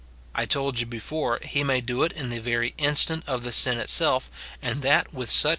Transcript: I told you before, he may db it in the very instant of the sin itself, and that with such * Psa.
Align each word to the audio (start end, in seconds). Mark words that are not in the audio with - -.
I 0.33 0.47
told 0.47 0.79
you 0.79 0.87
before, 0.87 1.39
he 1.43 1.63
may 1.63 1.79
db 1.79 2.07
it 2.07 2.11
in 2.13 2.29
the 2.29 2.39
very 2.39 2.73
instant 2.79 3.23
of 3.27 3.43
the 3.43 3.51
sin 3.51 3.77
itself, 3.77 4.31
and 4.59 4.81
that 4.81 5.13
with 5.13 5.29
such 5.29 5.41
* 5.43 5.43
Psa. 5.43 5.49